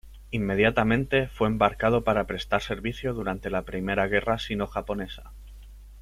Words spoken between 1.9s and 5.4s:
para prestar servicio durante la Primera Guerra Sino-japonesa.